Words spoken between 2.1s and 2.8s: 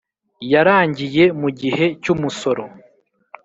umusoro